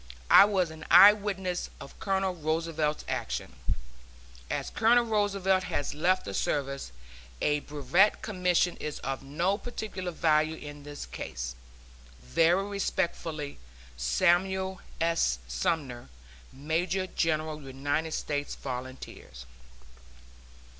I 0.31 0.45
was 0.45 0.71
an 0.71 0.83
eye 0.89 1.13
witness 1.13 1.69
of 1.79 1.99
Colonel 1.99 2.33
Roosevelt's 2.33 3.05
action. 3.07 3.55
As 4.49 4.71
Colonel 4.71 5.05
Roosevelt 5.05 5.65
has 5.65 5.93
left 5.93 6.25
the 6.25 6.33
service, 6.33 6.91
a 7.39 7.59
Brevet 7.59 8.23
Commission 8.23 8.77
is 8.77 8.97
of 9.01 9.21
no 9.21 9.59
particular 9.59 10.09
value 10.09 10.55
in 10.57 10.83
his 10.83 11.05
case. 11.05 11.53
Very 12.19 12.63
respectfully, 12.63 13.59
SAMUEL 13.95 14.81
S. 14.99 15.37
SUMNER, 15.47 16.09
Major 16.51 17.05
General 17.05 17.61
United 17.61 18.13
States 18.13 18.55
Volunteers. 18.55 19.45